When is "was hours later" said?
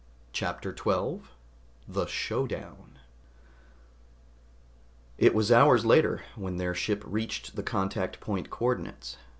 5.35-6.23